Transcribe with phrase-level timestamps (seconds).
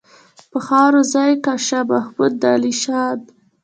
[0.51, 3.17] په خاورو ځای کا شاه محمود د عالیشان.